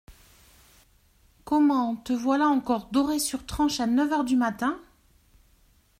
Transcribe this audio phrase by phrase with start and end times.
[1.43, 4.81] Comment, te voilà encore doré sur tranches à neuf heures du matin?